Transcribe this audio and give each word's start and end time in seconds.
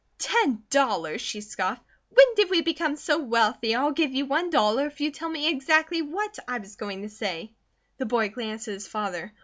"Ten 0.17 0.63
dollars!" 0.71 1.21
she 1.21 1.41
scoffed. 1.41 1.83
"When 2.09 2.25
did 2.35 2.49
we 2.49 2.61
become 2.63 2.95
so 2.95 3.19
wealthy? 3.19 3.75
I'll 3.75 3.91
give 3.91 4.11
you 4.15 4.25
one 4.25 4.49
dollar 4.49 4.87
if 4.87 4.99
you 4.99 5.11
tell 5.11 5.29
me 5.29 5.47
exactly 5.47 6.01
what 6.01 6.39
I 6.47 6.57
was 6.57 6.75
going 6.75 7.03
to 7.03 7.07
say." 7.09 7.53
The 7.99 8.07
boy 8.07 8.29
glanced 8.29 8.67
at 8.67 8.73
his 8.73 8.87
father. 8.87 9.31